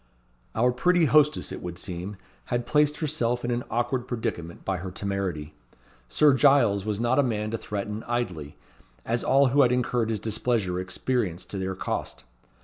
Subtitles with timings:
[0.55, 4.89] Our pretty hostess, it would seem, had placed herself in an awkward predicament by her
[4.89, 5.53] temerity.
[6.07, 8.57] Sir Giles was not a man to threaten idly,
[9.05, 12.23] as all who had incurred his displeasure experienced to their cost.